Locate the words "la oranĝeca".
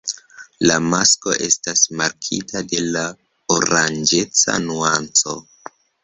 2.95-4.55